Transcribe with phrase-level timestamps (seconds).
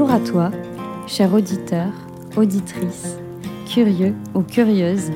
[0.00, 0.50] Bonjour à toi,
[1.06, 1.88] cher auditeur,
[2.34, 3.18] auditrice,
[3.66, 5.10] curieux ou curieuse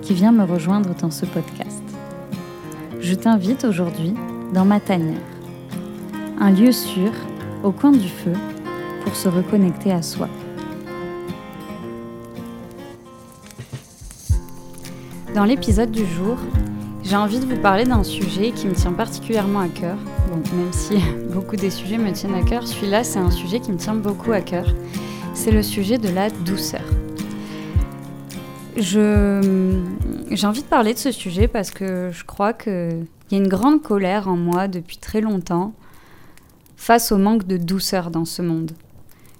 [0.00, 1.82] qui vient me rejoindre dans ce podcast.
[3.00, 4.14] Je t'invite aujourd'hui
[4.54, 5.20] dans ma tanière,
[6.38, 7.12] un lieu sûr
[7.62, 8.32] au coin du feu
[9.04, 10.30] pour se reconnecter à soi.
[15.34, 16.38] Dans l'épisode du jour,
[17.02, 19.98] j'ai envie de vous parler d'un sujet qui me tient particulièrement à cœur.
[20.30, 20.94] Même si
[21.32, 24.32] beaucoup des sujets me tiennent à cœur, celui-là, c'est un sujet qui me tient beaucoup
[24.32, 24.66] à cœur.
[25.34, 26.84] C'est le sujet de la douceur.
[28.76, 33.48] J'ai envie de parler de ce sujet parce que je crois qu'il y a une
[33.48, 35.72] grande colère en moi depuis très longtemps
[36.76, 38.72] face au manque de douceur dans ce monde.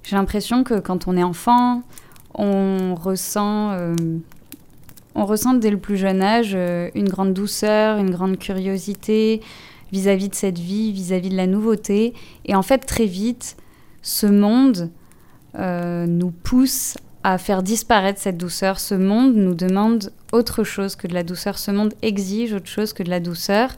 [0.02, 1.83] J'ai l'impression que quand on est enfant,
[2.35, 3.95] on ressent euh,
[5.15, 9.41] on ressent dès le plus jeune âge euh, une grande douceur, une grande curiosité
[9.93, 12.15] vis-à-vis de cette vie, vis-à-vis de la nouveauté.
[12.45, 13.57] Et en fait, très vite,
[14.02, 14.91] ce monde
[15.57, 18.80] euh, nous pousse à faire disparaître cette douceur.
[18.80, 21.59] Ce monde nous demande autre chose que de la douceur.
[21.59, 23.71] Ce monde exige autre chose que de la douceur.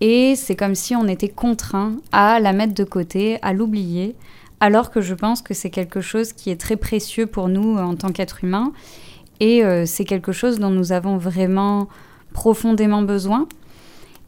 [0.00, 4.16] Et c'est comme si on était contraint à la mettre de côté, à l'oublier,
[4.60, 7.94] alors que je pense que c'est quelque chose qui est très précieux pour nous en
[7.96, 8.72] tant qu'êtres humains
[9.40, 11.88] et euh, c'est quelque chose dont nous avons vraiment
[12.32, 13.48] profondément besoin.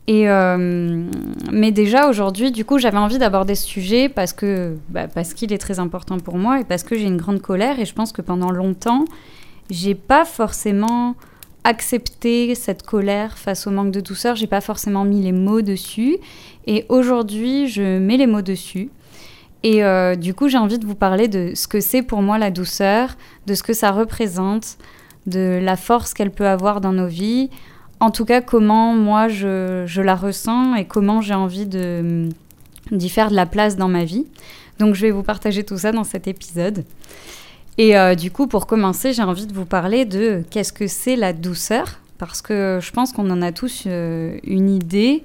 [0.08, 1.05] Et euh,
[1.53, 5.53] mais déjà aujourd'hui, du coup, j'avais envie d'aborder ce sujet parce que bah, parce qu'il
[5.53, 8.11] est très important pour moi et parce que j'ai une grande colère et je pense
[8.11, 9.05] que pendant longtemps,
[9.70, 11.14] j'ai pas forcément
[11.64, 14.34] accepté cette colère face au manque de douceur.
[14.34, 16.17] J'ai pas forcément mis les mots dessus
[16.67, 18.91] et aujourd'hui, je mets les mots dessus.
[19.62, 22.39] Et euh, du coup, j'ai envie de vous parler de ce que c'est pour moi
[22.39, 24.77] la douceur, de ce que ça représente,
[25.27, 27.48] de la force qu'elle peut avoir dans nos vies.
[28.03, 32.28] En tout cas, comment moi je, la ressens et comment j'ai envie de,
[32.91, 34.27] d'y faire de la place dans ma vie.
[34.81, 36.85] Donc je vais vous partager tout ça dans cet épisode.
[37.79, 41.14] Et euh, du coup, pour commencer, j'ai envie de vous parler de qu'est-ce que c'est
[41.14, 45.23] la douceur, parce que je pense qu'on en a tous euh, une idée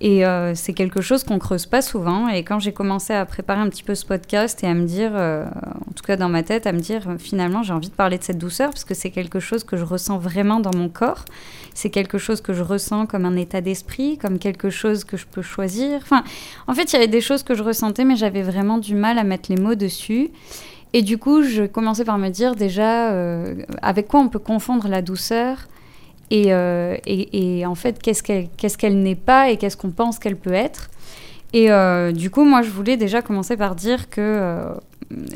[0.00, 2.28] et euh, c'est quelque chose qu'on creuse pas souvent.
[2.28, 5.10] Et quand j'ai commencé à préparer un petit peu ce podcast et à me dire,
[5.14, 8.18] euh, en tout cas dans ma tête, à me dire finalement j'ai envie de parler
[8.18, 11.24] de cette douceur parce que c'est quelque chose que je ressens vraiment dans mon corps.
[11.74, 15.26] C'est quelque chose que je ressens comme un état d'esprit, comme quelque chose que je
[15.26, 16.00] peux choisir.
[16.02, 16.22] Enfin,
[16.68, 19.18] en fait, il y avait des choses que je ressentais, mais j'avais vraiment du mal
[19.18, 20.30] à mettre les mots dessus.
[20.92, 24.88] Et du coup, je commençais par me dire déjà euh, avec quoi on peut confondre
[24.88, 25.68] la douceur
[26.32, 30.36] euh, et, en fait, qu'est-ce qu'elle qu'est-ce qu'elle n'est pas et qu'est-ce qu'on pense qu'elle
[30.36, 30.90] peut être.
[31.52, 34.74] Et euh, du coup, moi, je voulais déjà commencer par dire que euh,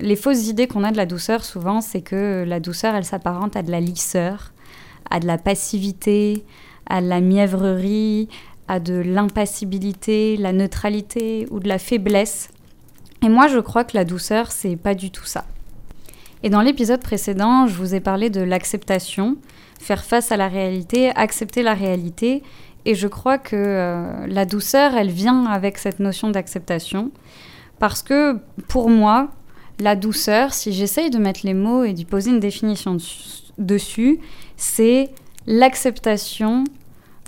[0.01, 3.57] les fausses idées qu'on a de la douceur, souvent, c'est que la douceur, elle s'apparente
[3.57, 4.53] à de la lisseur,
[5.11, 6.45] à de la passivité,
[6.87, 8.29] à de la mièvrerie,
[8.69, 12.51] à de l'impassibilité, la neutralité ou de la faiblesse.
[13.25, 15.45] Et moi, je crois que la douceur, c'est pas du tout ça.
[16.43, 19.37] Et dans l'épisode précédent, je vous ai parlé de l'acceptation,
[19.83, 22.43] faire face à la réalité, accepter la réalité.
[22.85, 27.11] Et je crois que euh, la douceur, elle vient avec cette notion d'acceptation.
[27.79, 28.39] Parce que
[28.69, 29.29] pour moi,
[29.79, 32.97] la douceur, si j'essaye de mettre les mots et d'y poser une définition
[33.59, 34.21] dessus,
[34.57, 35.11] c'est
[35.47, 36.65] l'acceptation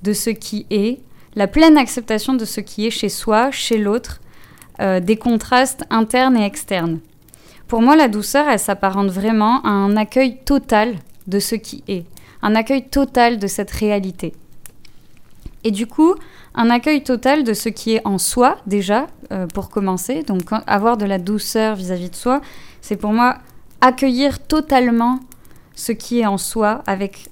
[0.03, 1.00] de ce qui est,
[1.34, 4.20] la pleine acceptation de ce qui est chez soi, chez l'autre,
[4.81, 7.00] euh, des contrastes internes et externes.
[7.66, 10.94] Pour moi, la douceur, elle s'apparente vraiment à un accueil total
[11.26, 12.04] de ce qui est
[12.44, 14.34] un accueil total de cette réalité.
[15.65, 16.15] Et du coup,
[16.55, 20.22] un accueil total de ce qui est en soi déjà, euh, pour commencer.
[20.22, 22.43] Donc avoir de la douceur vis-à-vis de soi,
[22.82, 23.38] c'est pour moi
[23.81, 25.21] accueillir totalement
[25.75, 27.31] ce qui est en soi avec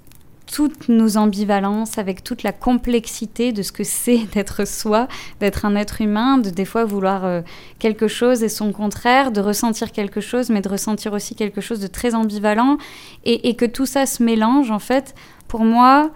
[0.53, 5.09] toutes nos ambivalences, avec toute la complexité de ce que c'est d'être soi,
[5.41, 7.41] d'être un être humain, de des fois vouloir euh,
[7.79, 11.81] quelque chose et son contraire, de ressentir quelque chose, mais de ressentir aussi quelque chose
[11.81, 12.77] de très ambivalent,
[13.25, 15.15] et, que tout ça se mélange, en fait,
[15.49, 16.11] pour moi,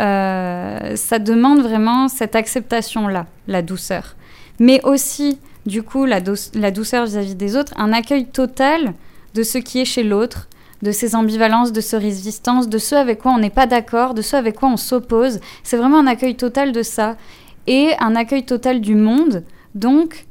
[0.00, 4.16] euh, ça demande vraiment cette acceptation-là, la douceur.
[4.58, 8.94] Mais aussi, du coup, la, douceur vis à -vis des autres, un accueil total
[9.34, 10.48] de ce qui est chez l'autre,
[10.82, 14.22] de ces ambivalences, de ces résistances, de ce avec quoi on n'est pas d'accord, de
[14.22, 15.40] ce avec quoi on s'oppose.
[15.62, 17.16] C'est vraiment un accueil total de ça.
[17.66, 19.42] Et un accueil total du monde,
[19.74, 20.26] donc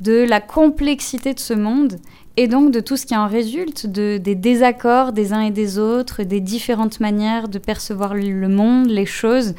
[0.00, 1.96] de la complexité de ce monde,
[2.36, 5.78] et donc de tout ce qui en résulte, de, des désaccords des uns et des
[5.78, 9.54] autres, des différentes manières de percevoir le monde, les choses.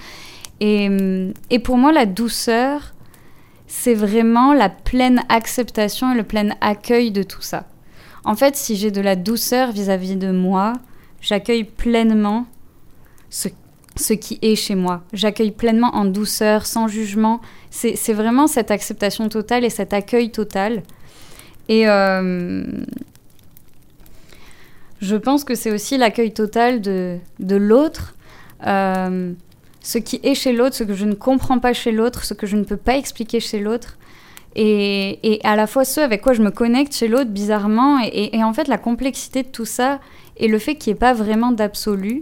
[0.60, 0.90] Et,
[1.50, 2.94] et pour moi, la douceur,
[3.68, 7.66] c'est vraiment la pleine acceptation et le plein accueil de tout ça.
[8.26, 10.74] En fait, si j'ai de la douceur vis-à-vis de moi,
[11.22, 12.48] j'accueille pleinement
[13.30, 15.04] ce, qui est chez moi.
[15.14, 17.40] J'accueille pleinement en douceur, sans jugement.
[17.70, 20.82] C'est vraiment cette acceptation totale et cet accueil total.
[21.70, 22.64] Et, euh,
[25.02, 28.16] je pense que c'est aussi l'accueil total de, l'autre,
[28.66, 29.34] euh,
[29.82, 32.48] ce qui est chez l'autre, ce que je ne comprends pas chez l'autre, ce que
[32.48, 33.98] je ne peux pas expliquer chez l'autre.
[34.56, 38.54] Et, à la fois ce avec quoi je me connecte chez l'autre bizarrement, et, en
[38.54, 40.00] fait la complexité de tout ça,
[40.38, 42.22] et le fait qu'il n'y ait pas vraiment d'absolu.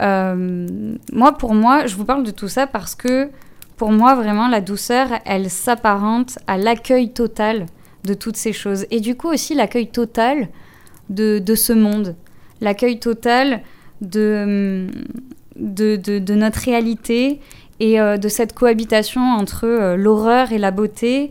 [0.00, 0.66] Euh,
[1.12, 3.28] moi, pour moi, je vous parle de tout ça parce que
[3.76, 7.66] pour moi, vraiment, la douceur, elle s'apparente à l'accueil total
[8.04, 8.86] de toutes ces choses.
[8.90, 10.48] Et du coup aussi l'accueil total
[11.08, 12.14] de, ce monde,
[12.60, 13.62] l'accueil total
[14.00, 14.86] de,
[15.56, 17.40] notre réalité
[17.80, 21.30] et euh, de cette cohabitation entre euh, l'horreur et la beauté,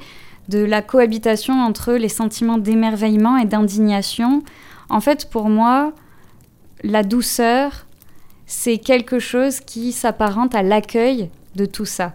[0.50, 4.44] de la cohabitation entre les sentiments d'émerveillement et d'indignation.
[4.90, 5.94] En fait, pour moi,
[6.84, 7.86] la douceur,
[8.48, 12.14] c'est quelque chose qui s'apparente à l'accueil de tout ça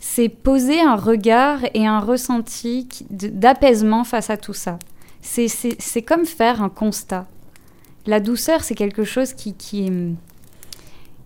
[0.00, 4.78] c'est poser un regard et un ressenti d'apaisement face à tout ça.
[5.20, 7.26] C'est comme faire un constat.
[8.06, 9.92] La douceur, c'est quelque chose qui, qui,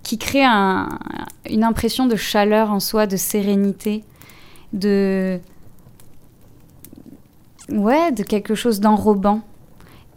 [0.05, 4.05] qui crée une impression de chaleur en soi, de sérénité,
[4.73, 5.41] de,
[7.71, 9.41] ouais, de quelque chose d'enrobant.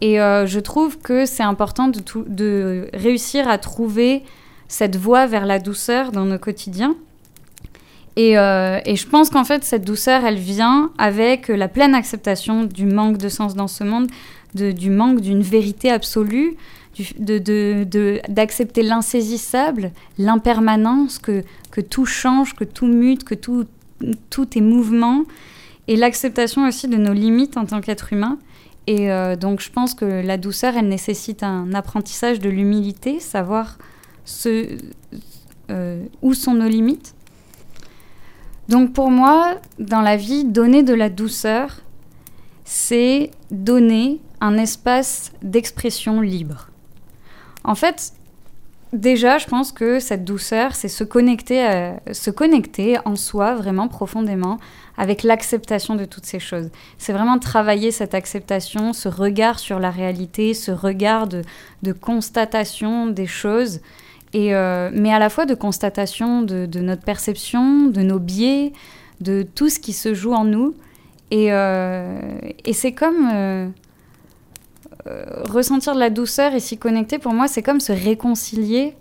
[0.00, 4.22] Et euh, je trouve que c'est important de, réussir à trouver
[4.68, 6.94] cette voie vers la douceur dans nos quotidiens
[8.18, 12.84] euh, et, je pense qu'en fait, cette douceur, elle vient avec la pleine acceptation du
[12.84, 14.08] manque de sens dans ce monde,
[14.54, 16.56] du manque d'une vérité absolue,
[17.18, 21.42] d'accepter de, l'insaisissable, l'impermanence, que,
[21.80, 23.66] tout change, que tout mute, que tout,
[24.30, 25.24] tout est mouvement,
[25.86, 28.38] et l'acceptation aussi de nos limites en tant qu'être humain.
[28.86, 33.78] Et euh, donc, je pense que la douceur, elle nécessite un apprentissage de l'humilité, savoir
[34.24, 34.76] ce,
[35.70, 37.14] euh, où sont nos limites
[38.68, 41.80] donc pour moi, dans la vie, donner de la douceur,
[42.64, 46.67] c'est donner un espace d'expression libre.
[47.64, 48.12] En fait,
[48.92, 54.58] déjà, je pense que cette douceur, c'est se connecter, se connecter en soi vraiment profondément
[54.96, 56.70] avec l'acceptation de toutes ces choses.
[56.98, 61.44] C'est vraiment travailler cette acceptation, ce regard sur la réalité, ce regard de,
[61.92, 63.80] constatation des choses
[64.34, 68.72] euh, mais à la fois de constatation de, notre perception, de nos biais,
[69.20, 70.74] de tout ce qui se joue en nous.
[71.30, 72.20] Et, euh,
[72.72, 73.68] c'est comme euh,
[75.48, 78.94] ressentir de la douceur et s'y connecter, pour moi, c'est comme se réconcilier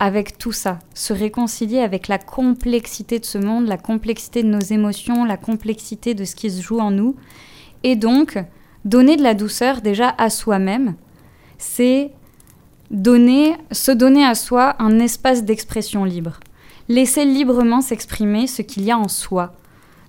[0.00, 4.60] avec tout ça, se réconcilier avec la complexité de ce monde, la complexité de nos
[4.60, 7.16] émotions, la complexité de ce qui se joue en nous.
[7.82, 8.38] Et donc,
[8.84, 10.94] donner de la douceur déjà à soi-même,
[11.58, 12.12] c'est
[12.90, 16.38] donner, se donner à soi un espace d'expression libre.
[16.88, 19.54] Laisser librement s'exprimer ce qu'il y a en soi.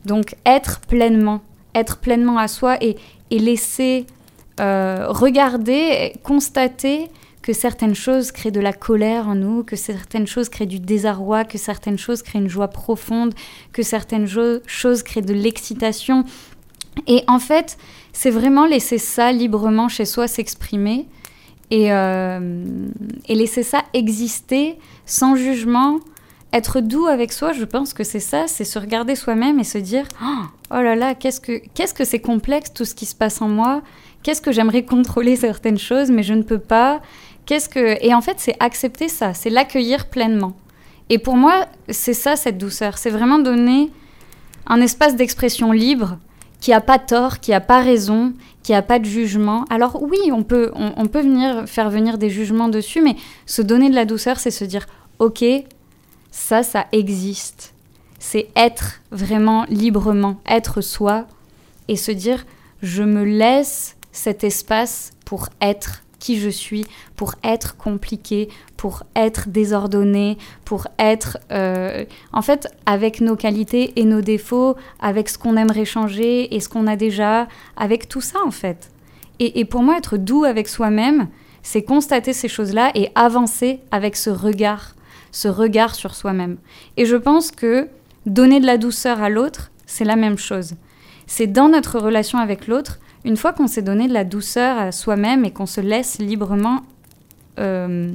[0.05, 1.41] Donc être pleinement,
[1.75, 2.95] être pleinement à soi et,
[3.31, 4.05] laisser
[4.59, 7.09] euh, regarder, constater
[7.41, 11.45] que certaines choses créent de la colère en nous, que certaines choses créent du désarroi,
[11.45, 13.33] que certaines choses créent une joie profonde,
[13.73, 14.27] que certaines
[14.67, 16.25] choses créent de l'excitation.
[17.07, 17.77] Et en fait,
[18.13, 21.07] c'est vraiment laisser ça librement chez soi s'exprimer
[21.71, 22.65] et, euh,
[23.27, 25.99] et laisser ça exister sans jugement,
[26.51, 29.77] être doux avec soi, je pense que c'est ça, c'est se regarder soi-même et se
[29.77, 33.15] dire oh, oh là là, qu'est-ce que qu'est-ce que c'est complexe tout ce qui se
[33.15, 33.81] passe en moi,
[34.23, 37.01] qu'est-ce que j'aimerais contrôler certaines choses mais je ne peux pas,
[37.45, 40.53] qu'est-ce que et en fait c'est accepter ça, c'est l'accueillir pleinement.
[41.11, 43.91] Et pour moi, c'est ça cette douceur, c'est vraiment donner
[44.67, 46.19] un espace d'expression libre
[46.59, 48.33] qui a pas tort, qui a pas raison,
[48.63, 49.65] qui a pas de jugement.
[49.69, 53.89] Alors oui, on peut, on, peut venir faire venir des jugements dessus, mais se donner
[53.89, 54.85] de la douceur, c'est se dire,
[55.19, 55.43] ok,
[56.31, 57.73] ça, ça existe.
[58.19, 61.25] C'est être vraiment librement, être soi,
[61.87, 62.45] et se dire,
[62.81, 66.85] je me laisse cet espace pour être qui je suis,
[67.15, 74.03] pour être compliqué, pour être désordonné, pour être, euh, en fait, avec nos qualités et
[74.03, 77.47] nos défauts, avec ce qu'on aimerait changer et ce qu'on a déjà,
[77.77, 78.91] avec tout ça, en fait.
[79.39, 81.29] Et, et pour moi, être doux avec soi-même,
[81.63, 84.95] c'est constater ces choses-là et avancer avec ce regard,
[85.31, 86.57] ce regard sur soi-même.
[86.97, 87.87] Et je pense que
[88.25, 90.75] donner de la douceur à l'autre, c'est la même chose.
[91.27, 94.91] C'est dans notre relation avec l'autre, une fois qu'on s'est donné de la douceur à
[94.91, 96.81] soi-même et qu'on se laisse librement
[97.59, 98.13] euh,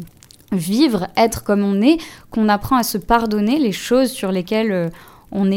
[0.52, 1.98] vivre, être comme on est,
[2.30, 4.88] qu'on apprend à se pardonner les choses sur lesquelles euh,
[5.32, 5.50] on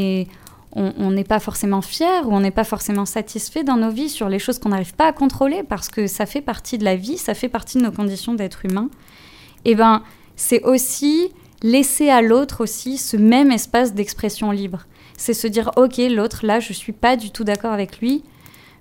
[0.76, 4.30] on n'est pas forcément fier ou on n'est pas forcément satisfait dans nos vies sur
[4.30, 7.18] les choses qu'on n'arrive pas à contrôler parce que ça fait partie de la vie,
[7.18, 8.90] ça fait partie de nos conditions d'être humain.
[9.66, 10.04] Et eh ben
[10.36, 11.32] c'est aussi
[11.64, 14.86] laisser à l'autre aussi ce même espace d'expression libre.
[15.18, 18.24] C'est se dire ok l'autre là je suis pas du tout d'accord avec lui,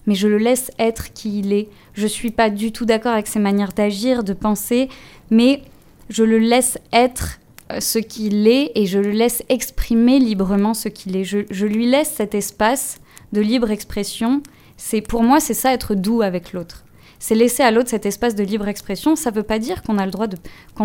[0.06, 1.68] mais je le laisse être qui il est.
[1.94, 4.88] Je suis pas du tout d'accord avec ses manières d'agir, de penser,
[5.30, 5.62] mais
[6.08, 7.38] je le laisse être
[7.72, 11.24] euh, ce qu'il est et je le laisse exprimer librement ce qu'il est.
[11.24, 12.98] Je, lui laisse cet espace
[13.32, 14.42] de libre expression.
[14.76, 16.84] C'est pour moi, c'est ça être doux avec l'autre.
[17.18, 19.16] C'est laisser à l'autre cet espace de libre expression.
[19.16, 20.36] Ça veut pas dire qu'on a le droit de,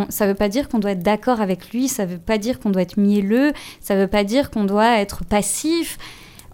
[0.09, 1.87] ça veut pas dire qu'on doit être d'accord avec lui.
[1.87, 3.51] Ça veut pas dire qu'on doit être mielleux.
[3.81, 5.99] Ça veut pas dire qu'on doit être passif.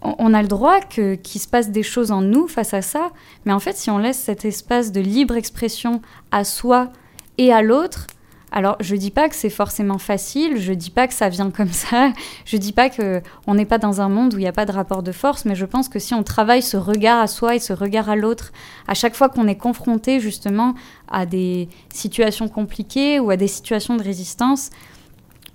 [0.02, 3.10] On, a le droit qu'il se passe des choses en nous face à ça.
[3.44, 6.00] Mais en fait, si on laisse cet espace de libre expression
[6.30, 6.90] à soi
[7.36, 8.06] et à l'autre,
[8.50, 11.72] alors, je dis pas que c'est forcément facile, je dis pas que ça vient comme
[11.72, 12.12] ça,
[12.46, 14.64] je dis pas que on n'est pas dans un monde où il n'y a pas
[14.64, 17.56] de rapport de force, mais je pense que si on travaille ce regard à soi
[17.56, 18.52] et ce regard à l'autre,
[18.86, 20.74] à chaque fois qu'on est confronté justement
[21.08, 24.70] à des situations compliquées ou à des situations de résistance,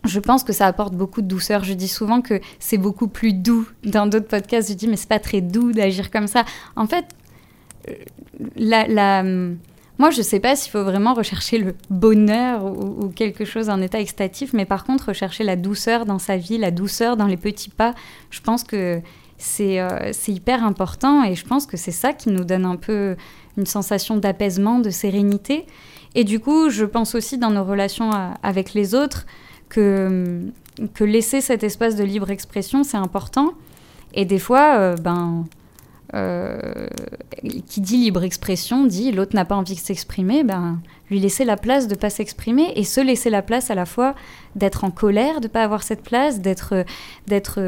[0.06, 1.64] je pense que ça apporte beaucoup de douceur.
[1.64, 3.68] Je dis souvent que c'est beaucoup plus doux.
[3.84, 6.46] Dans d'autres podcasts, je dis mais c'est pas très doux d'agir comme ça.
[6.76, 7.06] En fait,
[7.88, 7.94] euh,
[8.58, 9.24] la
[10.00, 14.00] moi, je sais pas s'il faut vraiment rechercher le bonheur ou, quelque chose en état
[14.00, 17.70] extatif, mais par contre, rechercher la douceur dans sa vie, la douceur dans les petits
[17.70, 17.94] pas,
[18.32, 19.02] je pense que
[19.38, 23.16] c'est euh, hyper important et je pense que c'est ça qui nous donne un peu
[23.56, 25.68] une sensation d'apaisement, de sérénité.
[26.16, 29.26] Et du coup, je pense aussi dans nos relations euh, avec les autres
[29.74, 30.42] que,
[30.94, 33.54] que laisser cet espace de libre expression, c'est important.
[34.14, 35.46] Et des fois, euh, ben
[36.16, 36.88] euh,
[37.68, 41.58] qui dit libre expression dit l'autre n'a pas envie de s'exprimer, ben, lui laisser la
[41.58, 44.14] place de ne pas s'exprimer et se laisser la place à la fois
[44.56, 46.86] d'être en colère, de ne pas avoir cette place, d'être,
[47.26, 47.60] d'être,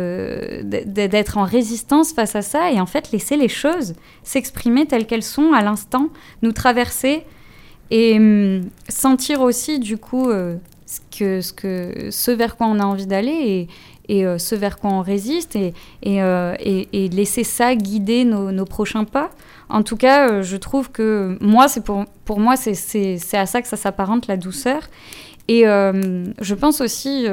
[0.62, 5.24] d'être en résistance face à ça et en fait laisser les choses s'exprimer telles qu'elles
[5.24, 6.10] sont à l'instant,
[6.44, 7.24] nous traverser
[7.90, 12.80] et hum, sentir aussi du coup euh, ce, que, ce, que, ce vers quoi on
[12.80, 13.68] a envie d'aller
[14.08, 15.74] et, euh, ce vers quoi on résiste et,
[16.06, 19.32] euh, et, et, laisser ça guider nos, nos, prochains pas.
[19.68, 23.62] En tout cas, euh, je trouve que moi, c'est pour, pour moi, c'est à ça
[23.62, 24.82] que ça s'apparente la douceur.
[25.48, 27.28] Et je pense aussi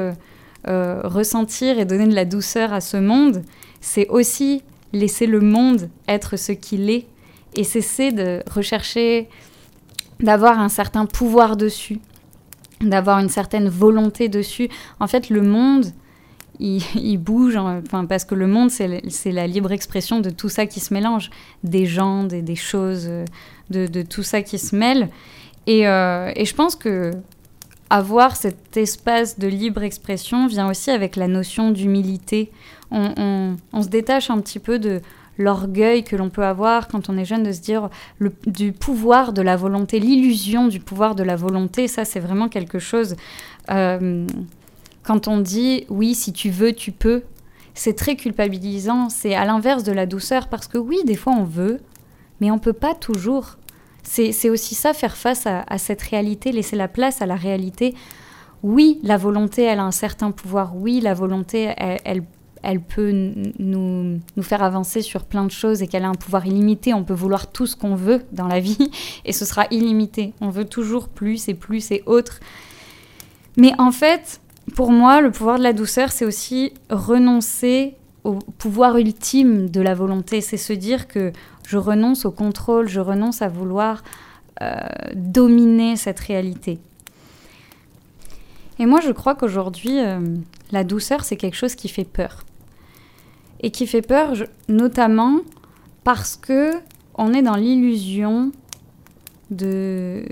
[0.65, 3.43] ressentir et donner de la douceur à ce monde,
[3.81, 4.61] c'est aussi
[4.93, 7.07] laisser le monde être ce qu'il est
[7.55, 9.27] et cesser de rechercher
[10.19, 11.99] d'avoir un certain pouvoir dessus,
[12.89, 14.69] d'avoir une certaine volonté dessus.
[14.99, 15.85] En fait, le monde,
[16.59, 20.79] il, bouge, enfin, parce que le monde, c'est la libre expression de tout ça qui
[20.79, 21.29] se mélange,
[21.63, 23.09] des gens, des, des choses,
[23.69, 25.09] de, tout ça qui se mêle.
[25.65, 27.11] Et, euh, et, je pense que
[27.89, 32.51] avoir cet espace de libre expression vient aussi avec la notion d'humilité.
[32.91, 35.01] On, on, se détache un petit peu de
[35.37, 39.33] l'orgueil que l'on peut avoir quand on est jeune de se dire le, du pouvoir
[39.33, 43.15] de la volonté, l'illusion du pouvoir de la volonté, ça c'est vraiment quelque chose...
[43.71, 44.27] Euh,
[45.03, 47.23] quand on dit oui, si tu veux, tu peux,
[47.73, 49.09] c'est très culpabilisant.
[49.09, 51.81] C'est à l'inverse de la douceur parce que oui, des fois on veut,
[52.39, 53.57] mais on peut pas toujours.
[54.03, 57.95] C'est aussi ça, faire face à, cette réalité, laisser la place à la réalité.
[58.61, 60.75] Oui, la volonté, elle a un certain pouvoir.
[60.75, 62.23] Oui, la volonté, elle,
[62.63, 63.11] elle, peut
[63.59, 66.93] nous, faire avancer sur plein de choses et qu'elle a un pouvoir illimité.
[66.93, 68.89] On peut vouloir tout ce qu'on veut dans la vie
[69.25, 70.33] et ce sera illimité.
[70.41, 72.39] On veut toujours plus et plus et autres.
[73.57, 74.41] Mais en fait,
[74.75, 79.93] pour moi, le pouvoir de la douceur, c'est aussi renoncer au pouvoir ultime de la
[79.93, 80.41] volonté.
[80.41, 81.31] C'est se dire que
[81.67, 84.03] je renonce au contrôle, je renonce à vouloir
[84.61, 84.77] euh,
[85.15, 86.79] dominer cette réalité.
[88.79, 90.19] Et moi, je crois qu'aujourd'hui, euh,
[90.71, 92.43] la douceur, c'est quelque chose qui fait peur.
[93.63, 94.33] Et qui fait peur,
[94.67, 95.39] notamment
[96.03, 96.73] parce que
[97.15, 98.51] on est dans l'illusion
[99.49, 100.25] de,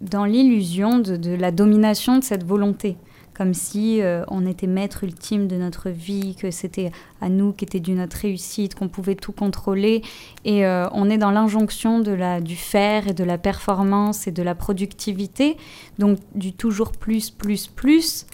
[0.00, 2.96] dans l'illusion de, la domination de cette volonté
[3.34, 7.64] comme si euh, on était maître ultime de notre vie, que c'était à nous qui
[7.64, 10.02] était du notre réussite, qu'on pouvait tout contrôler.
[10.44, 14.32] Et euh, on est dans l'injonction de la, du faire et de la performance et
[14.32, 15.56] de la productivité,
[16.00, 18.26] donc du toujours plus, plus, plus.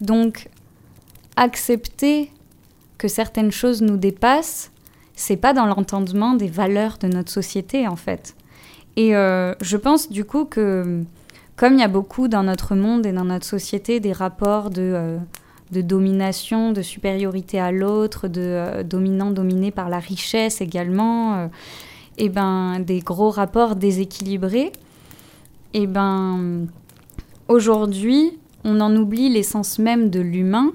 [0.00, 0.48] Donc
[1.34, 2.30] accepter
[3.02, 4.70] que certaines choses nous dépassent,
[5.16, 8.36] c'est pas dans l'entendement des valeurs de notre société en fait.
[8.94, 11.02] Et euh, je pense du coup que
[11.56, 14.92] comme il y a beaucoup dans notre monde et dans notre société des rapports de,
[14.94, 15.18] euh,
[15.72, 21.46] domination, de supériorité à l'autre, de euh, dominant dominé par la richesse également, euh,
[22.18, 24.70] et ben des gros rapports déséquilibrés,
[25.74, 26.68] et ben
[27.48, 30.70] aujourd'hui on en oublie l'essence même de l'humain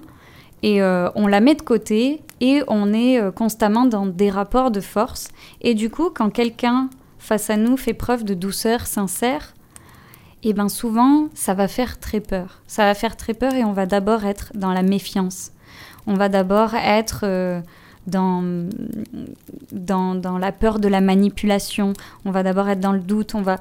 [0.63, 5.27] et on la met de côté et on est constamment dans des rapports de force
[5.61, 9.53] et du coup quand quelqu'un face à nous fait preuve de douceur sincère
[10.43, 12.61] et bien souvent, ça va faire très peur.
[12.67, 15.51] Ça va faire très peur et on va d'abord être dans la méfiance.
[16.05, 17.59] On va d'abord être euh,
[18.05, 18.69] dans,
[19.71, 21.93] dans, dans, la peur de la manipulation.
[22.23, 23.57] On va d'abord être dans le doute, on va,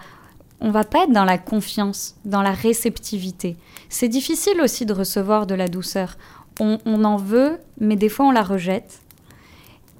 [0.60, 3.56] on va pas être dans la confiance, dans la réceptivité.
[3.88, 6.16] C'est difficile aussi de recevoir de la douceur.
[6.58, 9.00] On, en veut, mais des fois on la rejette.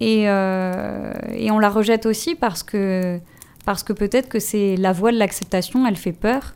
[0.00, 3.18] Et, euh, et on la rejette aussi parce que,
[3.64, 6.54] parce que peut-être que c'est la voie de l'acceptation, elle fait peur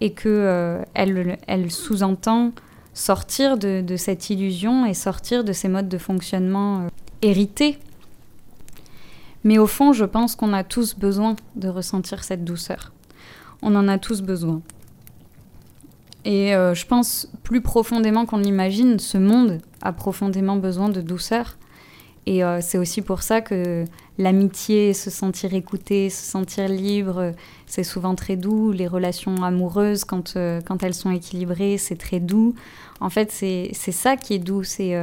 [0.00, 2.52] et que euh, elle, sous-entend
[2.94, 6.88] sortir de, de, cette illusion et sortir de ces modes de fonctionnement euh,
[7.22, 7.78] hérités.
[9.44, 12.92] Mais au fond, je pense qu'on a tous besoin de ressentir cette douceur.
[13.62, 14.60] On en a tous besoin.
[16.24, 21.56] Et euh, je pense plus profondément qu'on l'imagine, ce monde a profondément besoin de douceur.
[22.24, 23.84] Et euh, c'est aussi pour ça que
[24.16, 27.32] l'amitié, se sentir écouté, se sentir libre,
[27.66, 28.70] c'est souvent très doux.
[28.70, 32.54] Les relations amoureuses, quand, euh, quand elles sont équilibrées, c'est très doux.
[33.00, 34.94] En fait, c'est ça qui est doux, c'est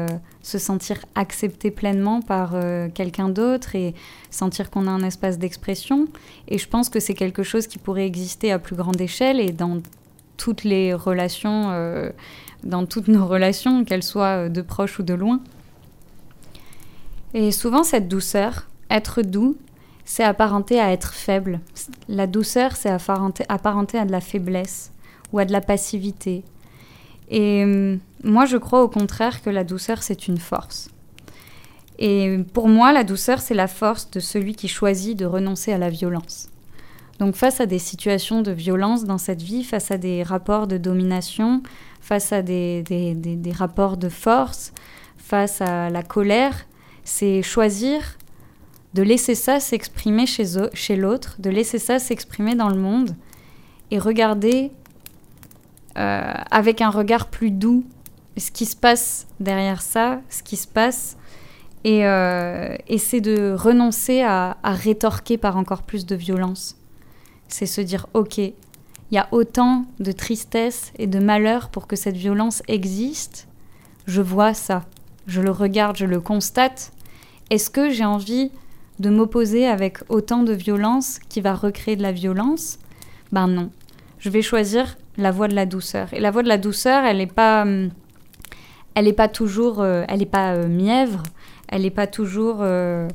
[0.42, 2.56] se sentir accepté pleinement par
[2.94, 3.94] quelqu'un d'autre et
[4.30, 6.08] sentir qu'on a un espace d'expression.
[6.48, 9.52] Et je pense que c'est quelque chose qui pourrait exister à plus grande échelle et
[9.52, 9.82] dans
[10.39, 12.10] toutes les relations, euh,
[12.63, 15.39] dans toutes nos relations, qu'elles soient de proche ou de loin.
[17.36, 19.55] Et souvent, cette douceur, être doux,
[20.05, 21.60] c'est apparenté à être faible.
[22.08, 24.91] La douceur, c'est apparenté, apparenté à de la faiblesse
[25.31, 26.43] ou à de la passivité
[27.29, 30.89] et euh, moi, je crois au contraire que la douceur, c'est une force.
[32.00, 35.77] Et pour moi, la douceur, c'est la force de celui qui choisit de renoncer à
[35.77, 36.50] la violence.
[37.20, 40.78] Donc face à des situations de violence dans cette vie, face à des rapports de
[40.78, 41.62] domination,
[42.02, 42.84] face à des,
[43.54, 44.74] rapports de force,
[45.18, 46.66] face à la colère,
[47.04, 48.18] c'est choisir
[48.94, 53.16] de laisser ça s'exprimer chez, chez l'autre, de laisser ça s'exprimer dans le monde
[53.92, 54.72] et regarder
[55.98, 57.84] euh, avec un regard plus doux
[58.38, 61.18] ce qui se passe derrière ça, ce qui se passe,
[61.84, 66.78] et, euh, et c'est de renoncer à, rétorquer par encore plus de violence.
[67.50, 68.53] C'est se dire, ok, il
[69.12, 73.48] y a autant de tristesse et de malheur pour que cette violence existe.
[74.07, 74.85] Je vois ça,
[75.27, 76.92] je le regarde, je le constate.
[77.50, 78.51] Est-ce que j'ai envie
[79.00, 82.79] de m'opposer avec autant de violence qui va recréer de la violence?
[83.31, 83.72] Ben non.
[84.20, 86.14] Je vais choisir la voie de la douceur.
[86.14, 87.90] Et la voie de la douceur, elle n'est pas, hum,
[88.96, 91.24] elle est pas toujours, euh, elle n'est pas euh, mièvre,
[91.68, 93.07] elle n'est pas toujours euh,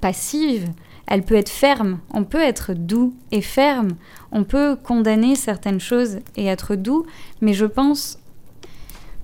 [0.00, 0.70] passive.
[1.06, 2.00] Elle peut être ferme.
[2.12, 3.92] On peut être doux et ferme.
[4.32, 7.04] On peut condamner certaines choses et être doux,
[7.40, 8.18] mais je pense,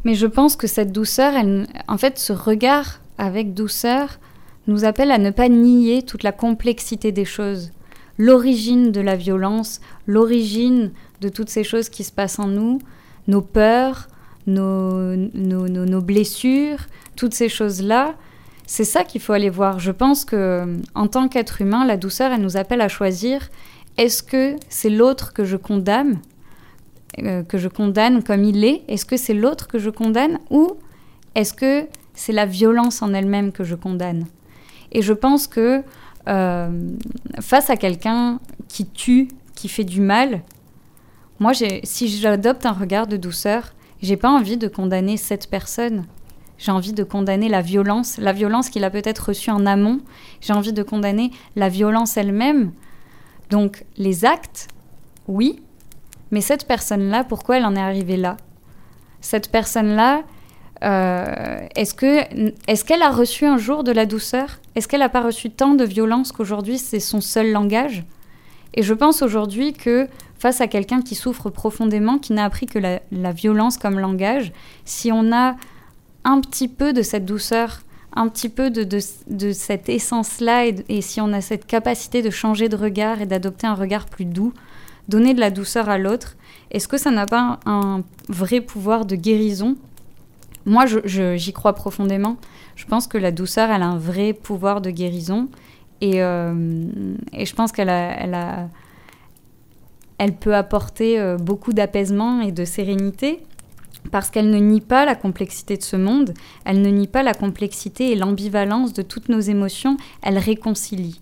[0.05, 4.19] mais je pense que cette douceur, elle, en fait, ce regard avec douceur
[4.67, 7.73] nous appelle à ne pas nier toute la complexité des choses
[8.21, 12.79] l'origine de la violence, l'origine de toutes ces choses qui se passent en nous,
[13.29, 14.09] nos peurs,
[14.47, 16.81] nos, nos, nos, blessures,
[17.17, 18.15] toutes ces choses-là.
[18.73, 19.81] C'est ça qu'il faut aller voir.
[19.81, 23.51] Je pense que en tant qu'être humain, la douceur, elle nous appelle à choisir
[23.99, 26.21] est-ce que c'est l'autre que je condamne,
[27.19, 28.85] euh, que je condamne comme il est?
[28.87, 30.75] Est-ce que c'est l'autre que je condamne ou
[31.35, 34.27] est-ce que c'est la violence en elle-même que je condamne?
[34.93, 35.83] Et je pense que
[36.29, 36.93] euh,
[37.41, 40.43] face à quelqu'un qui tue, qui fait du mal,
[41.41, 46.05] moi, si j'adopte un regard de douceur, j'ai pas envie de condamner cette personne.
[46.61, 50.01] J'ai envie de condamner la violence, la violence qu'il a peut-être reçue en amont.
[50.43, 52.73] J'ai envie de condamner la violence elle-même.
[53.49, 54.69] Donc, les actes,
[55.27, 55.63] oui,
[56.31, 58.37] mais cette personne-là, pourquoi elle en est arrivée là?
[59.23, 60.23] Cette personne-là,
[60.85, 61.95] euh, est-ce
[62.69, 64.61] est-ce qu'elle a reçu un jour de la douceur?
[64.75, 68.05] Est-ce qu'elle n'a pas reçu tant de violence qu'aujourd'hui c'est son seul langage?
[68.75, 72.79] Et je pense aujourd'hui que face à quelqu'un qui souffre profondément, qui n'a appris que
[72.79, 74.53] la, violence comme langage,
[74.85, 75.57] si on a
[76.25, 77.81] un petit peu de cette douceur,
[78.15, 82.23] un petit peu de, de, de cette essence-là, et, et si on a cette capacité
[82.23, 84.53] de changer de regard et d'adopter un regard plus doux,
[85.09, 86.37] donner de la douceur à l'autre,
[86.71, 89.77] est-ce que ça n'a pas un vrai pouvoir de guérison?
[90.67, 92.37] Moi, j'y crois profondément.
[92.77, 95.49] Je pense que la douceur, elle a un vrai pouvoir de guérison.
[96.01, 96.87] Et, euh,
[97.33, 98.69] et je pense qu'elle a, elle a,
[100.19, 103.41] elle peut apporter euh, beaucoup d'apaisement et de sérénité
[104.11, 106.35] parce qu'elle ne nie pas la complexité de ce monde,
[106.65, 111.21] elle ne nie pas la complexité et l'ambivalence de toutes nos émotions, elle réconcilie.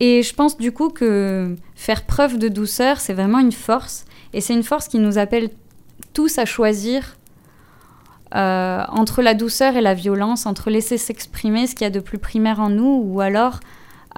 [0.00, 4.40] Et je pense du coup que faire preuve de douceur, c'est vraiment une force, et
[4.40, 5.50] c'est une force qui nous appelle
[6.12, 7.16] tous à choisir
[8.34, 12.00] euh, entre la douceur et la violence, entre laisser s'exprimer ce qu'il y a de
[12.00, 13.60] plus primaire en nous, ou alors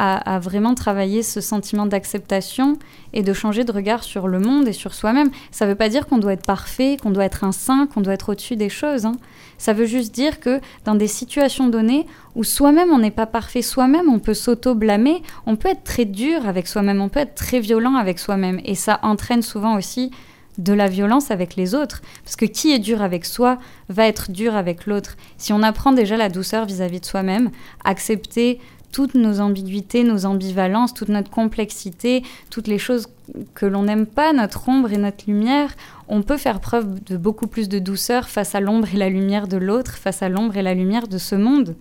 [0.01, 2.79] à, vraiment travailler ce sentiment d'acceptation
[3.13, 5.31] et de changer de regard sur le monde et sur soi-même.
[5.51, 8.01] Ça ne veut pas dire qu'on doit être parfait, qu'on doit être un saint, qu'on
[8.01, 9.07] doit être au-dessus des choses.
[9.07, 9.17] Hein.
[9.59, 12.07] Ça veut juste dire que dans des situations données
[12.37, 16.47] où soi-même on n'est pas parfait, soi-même on peut s'auto-blâmer, on peut être très dur
[16.47, 18.61] avec soi-même, on peut être très violent avec soi-même.
[18.65, 20.13] Et ça entraîne souvent aussi
[20.59, 22.03] de la violence avec les autres.
[22.25, 23.59] Parce que qui est dur avec soi
[23.89, 25.17] va être dur avec l'autre.
[25.39, 27.51] Si on apprend déjà la douceur vis-à-vis de soi-même,
[27.85, 28.61] accepter
[28.93, 33.09] toutes nos ambiguïtés, nos ambivalences, toute notre complexité, toutes les choses
[33.55, 35.75] que l'on n'aime pas, notre ombre et notre lumière,
[36.09, 39.49] on peut faire preuve de beaucoup plus de douceur face à l'ombre et la lumière
[39.49, 41.77] de l'autre, face à l'ombre et la lumière de ce monde.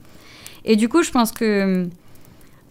[0.65, 1.87] Et du coup, je pense que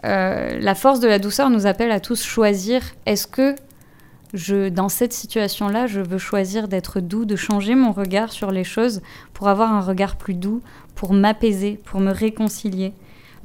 [0.05, 3.57] euh, la force de la douceur nous appelle à tous choisir est-ce que
[4.35, 8.64] je, dans cette situation-là, je veux choisir d'être doux, de changer mon regard sur les
[8.64, 9.01] choses
[9.33, 10.61] pour avoir un regard plus doux,
[10.94, 12.92] pour m'apaiser, pour me réconcilier.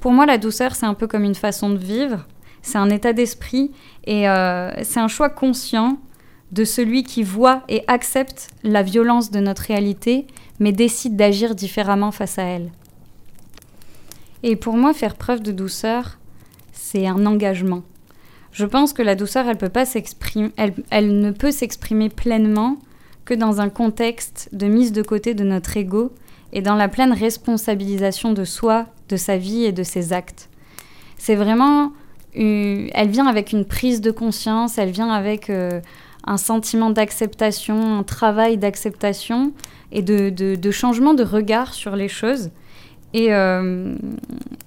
[0.02, 2.26] Pour moi, la douceur, c'est un peu comme une façon de vivre,
[2.64, 3.72] c'est un état d'esprit
[4.06, 6.00] et euh, c'est un choix conscient
[6.52, 10.26] de celui qui voit et accepte la violence de notre réalité,
[10.60, 12.72] mais décide d'agir différemment face à elle.
[14.42, 16.18] Et pour moi, faire preuve de douceur,
[16.74, 17.84] c'est un engagement.
[18.52, 22.78] Je pense que la douceur, elle, elle ne peut s'exprimer pleinement
[23.24, 26.12] que dans un contexte de mise de côté de notre ego
[26.54, 30.50] et dans la pleine responsabilisation de soi, de sa vie et de ses actes.
[31.17, 31.91] C'est vraiment,
[32.34, 35.82] elle vient avec une prise de conscience, elle vient avec euh,
[36.26, 39.52] un sentiment d'acceptation, un travail d'acceptation
[39.91, 42.50] et de, changement de regard sur les choses.
[43.13, 43.93] Et, euh,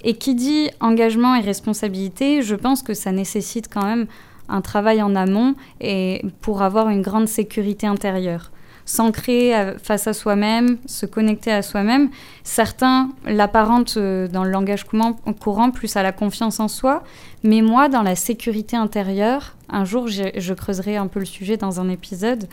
[0.03, 4.07] et qui dit engagement et responsabilité, je pense que ça nécessite quand même
[4.51, 8.51] un travail en amont et pour avoir une grande sécurité intérieure
[8.87, 12.11] s'ancrer face à soi-même, se connecter à soi-même.
[12.43, 17.03] Certains l'apparentent euh, dans le langage courant plus à la confiance en soi,
[17.43, 21.81] mais moi, dans la sécurité intérieure, un jour, je creuserai un peu le sujet dans
[21.81, 22.49] un épisode,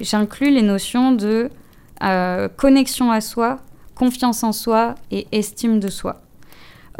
[0.00, 1.50] j'inclus les notions de
[2.02, 3.58] euh, connexion à soi,
[3.94, 6.22] confiance en soi et estime de soi.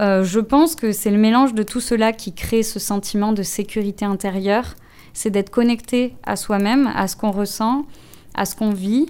[0.00, 3.42] Euh, je pense que c'est le mélange de tout cela qui crée ce sentiment de
[3.42, 4.74] sécurité intérieure,
[5.12, 7.84] c'est d'être connecté à soi-même, à ce qu'on ressent,
[8.34, 9.06] à ce qu'on vit,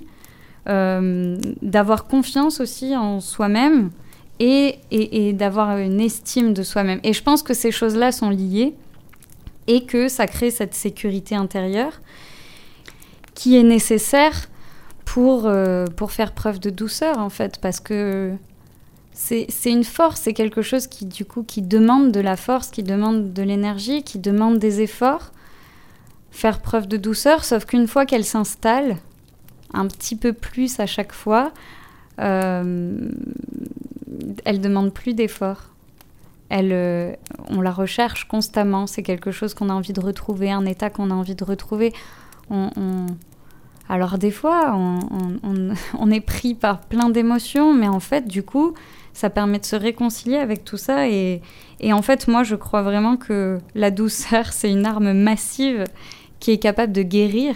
[0.69, 3.91] euh, d'avoir confiance aussi en soi-même
[4.39, 7.01] et, d'avoir une estime de soi-même.
[7.03, 8.75] Et je pense que ces choses-là sont liées
[9.67, 12.01] et que ça crée cette sécurité intérieure
[13.35, 14.49] qui est nécessaire
[15.05, 18.33] pour, euh, faire preuve de douceur en fait parce que
[19.15, 24.03] c'est une force, c'est quelque chose qui demande de la force, qui demande de l'énergie,
[24.03, 25.33] qui demande des efforts.
[26.31, 28.97] Faire preuve de douceur, sauf qu'une fois qu'elle s'installe,
[29.73, 31.53] un petit peu plus à chaque fois,
[32.21, 33.11] euh,
[34.45, 35.71] elle demande plus d'efforts.
[36.49, 37.15] Elle, euh,
[37.49, 38.87] on la recherche constamment.
[38.87, 41.93] C'est quelque chose qu'on a envie de retrouver, un état qu'on a envie de retrouver.
[43.89, 44.75] Alors des fois,
[45.99, 48.75] on, est pris par plein d'émotions, mais en fait, du coup,
[49.13, 51.09] ça permet de se réconcilier avec tout ça.
[51.09, 51.41] Et,
[51.81, 55.85] et en fait, moi, je crois vraiment que la douceur, c'est une arme massive
[56.41, 57.55] qui est capable de guérir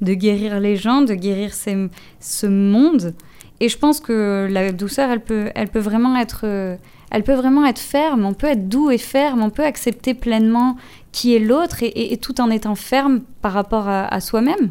[0.00, 3.14] de guérir les gens, de guérir ce monde.
[3.60, 6.76] Et je pense que la douceur, elle peut, elle peut vraiment être, euh,
[7.10, 8.24] elle peut vraiment être ferme.
[8.24, 9.42] On peut être doux et ferme.
[9.42, 10.76] On peut accepter pleinement
[11.10, 14.70] qui est l'autre et, tout en étant ferme par rapport à, soi-même.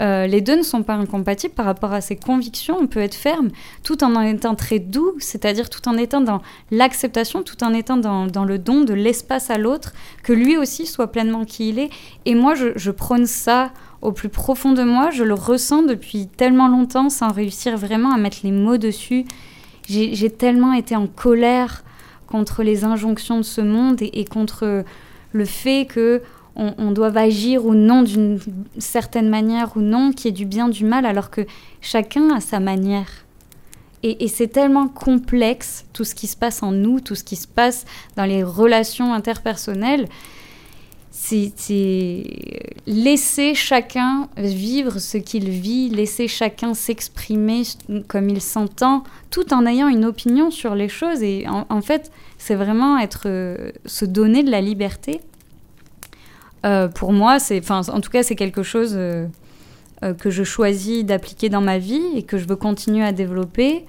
[0.00, 2.76] Euh, les deux ne sont pas incompatibles par rapport à ses convictions.
[2.80, 3.50] On peut être ferme
[3.82, 7.96] tout en en étant très doux, c'est-à-dire tout en étant dans l'acceptation, tout en étant
[7.96, 11.90] dans, le don de l'espace à l'autre, que lui aussi soit pleinement qui il est.
[12.24, 13.70] Et moi, je, je prône ça
[14.02, 18.18] au plus profond de moi, je le ressens depuis tellement longtemps sans réussir vraiment à
[18.18, 19.24] mettre les mots dessus.
[19.88, 21.84] J'ai tellement été en colère
[22.26, 24.84] contre les injonctions de ce monde et, contre
[25.32, 26.22] le fait que
[26.56, 28.38] on, doit agir ou non d'une
[28.78, 31.42] certaine manière ou non, qui est du bien, du mal, alors que
[31.80, 33.08] chacun a sa manière.
[34.02, 37.46] Et, c'est tellement complexe, tout ce qui se passe en nous, tout ce qui se
[37.46, 37.84] passe
[38.16, 40.08] dans les relations interpersonnelles,
[41.12, 42.24] c'est
[42.86, 47.62] laisser chacun vivre ce qu'il vit, laisser chacun s'exprimer
[48.08, 51.22] comme il s'entend, tout en ayant une opinion sur les choses.
[51.22, 55.20] Et en, fait, c'est vraiment être, euh, se donner de la liberté.
[56.64, 59.26] Euh, pour moi, c'est, en tout cas, c'est quelque chose euh,
[60.18, 63.84] que je choisis d'appliquer dans ma vie et que je veux continuer à développer.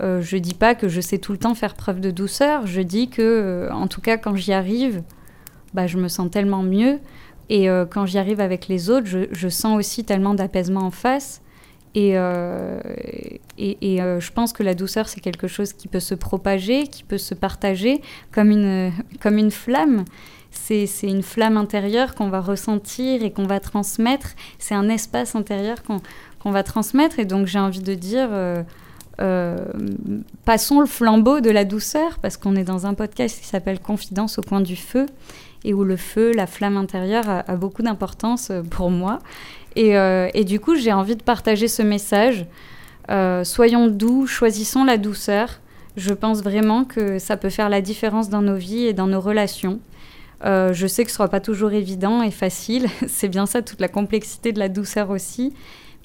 [0.00, 2.66] je dis pas que je sais tout le temps faire preuve de douceur.
[2.66, 5.02] Je dis que, en tout cas, quand j'y arrive,
[5.74, 6.98] bah, je me sens tellement mieux.
[7.50, 11.42] Et euh, quand j'y arrive avec les autres, je, sens aussi tellement d'apaisement en face.
[11.94, 12.14] Et,
[13.58, 17.18] et, je pense que la douceur, c'est quelque chose qui peut se propager, qui peut
[17.18, 18.02] se partager
[18.32, 20.04] comme une, comme une flamme.
[20.50, 24.30] C'est une flamme intérieure qu'on va ressentir et qu'on va transmettre.
[24.58, 27.18] C'est un espace intérieur qu'on va transmettre.
[27.18, 28.28] Et donc j'ai envie de dire,
[29.20, 29.56] euh,
[30.44, 34.38] passons le flambeau de la douceur, parce qu'on est dans un podcast qui s'appelle Confidence
[34.38, 35.06] au coin du feu,
[35.64, 39.20] et où le feu, la flamme intérieure, a, beaucoup d'importance euh, pour moi.
[39.76, 42.46] Euh, et, du coup, j'ai envie de partager ce message.
[43.44, 45.60] soyons doux, choisissons la douceur.
[45.96, 49.20] Je pense vraiment que ça peut faire la différence dans nos vies et dans nos
[49.20, 49.80] relations.
[50.44, 52.86] je sais que ce ne sera pas toujours évident et facile.
[53.06, 55.52] C'est bien ça, toute la complexité de la douceur aussi.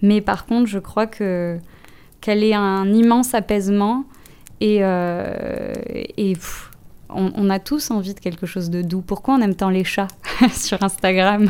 [0.01, 1.58] Mais par contre, je crois que
[2.21, 4.05] qu'elle ait un immense apaisement
[4.62, 5.73] et, euh,
[6.17, 6.34] et
[7.10, 9.01] on, a tous envie de quelque chose de doux.
[9.01, 10.08] Pourquoi on aime tant les chats
[10.51, 11.49] sur Instagram?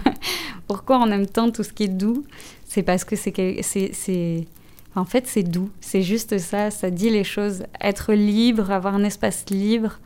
[0.70, 2.24] Pourquoi on aime tant tout ce qui est doux
[2.64, 4.48] C'est parce que c'est
[4.96, 5.72] en fait c'est doux.
[5.82, 6.70] C'est juste ça.
[6.70, 7.64] Ça dit les choses.
[7.82, 10.00] Être libre, avoir un espace libre,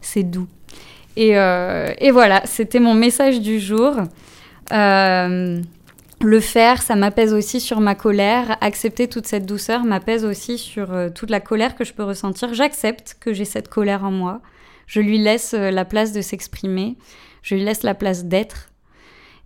[0.00, 0.48] c'est doux.
[1.16, 3.98] Et, euh, voilà, c'était mon message du jour.
[4.72, 5.62] Euh,
[6.22, 8.56] le faire, ça m'apaise aussi sur ma colère.
[8.60, 12.52] Accepter toute cette douceur m'apaise aussi sur euh, toute la colère que je peux ressentir.
[12.52, 14.40] J'accepte que j'ai cette colère en moi.
[14.88, 16.96] Je lui laisse la place de s'exprimer.
[17.42, 18.69] Je lui laisse la place d'être.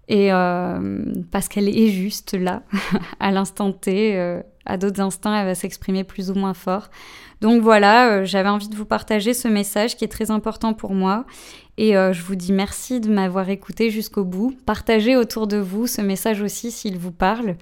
[0.09, 2.63] Et euh, parce qu'elle est juste là,
[3.21, 4.19] à l'instant T,
[4.67, 6.89] à d'autres instants, elle va s'exprimer plus ou moins fort.
[7.41, 11.27] Donc voilà, j'avais envie de vous partager ce message qui est très important pour moi.
[11.77, 14.55] Et euh, je vous dis merci de m'avoir écouté jusqu'au bout.
[14.65, 17.57] Partagez autour de vous ce message aussi s'il vous parle.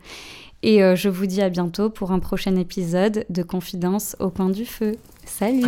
[0.62, 4.50] Et euh, je vous dis à bientôt pour un prochain épisode de Confidence au coin
[4.50, 4.96] du feu.
[5.24, 5.62] Salut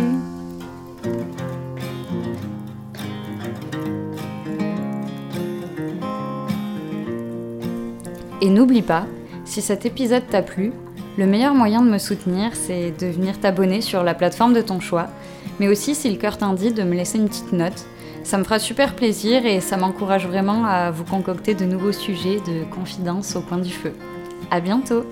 [8.45, 9.07] Et n'oublie pas,
[9.43, 10.71] si cet épisode t'a plu,
[11.17, 14.79] le meilleur moyen de me soutenir, c'est de venir t'abonner sur la plateforme de ton
[14.79, 15.07] choix,
[15.59, 17.85] mais aussi si le cœur t'indique de me laisser une petite note
[18.25, 22.39] ça me fera super plaisir et ça m'encourage vraiment à vous concocter de nouveaux sujets
[22.39, 23.93] de confidence au coin du feu.
[24.49, 25.05] À bientôt!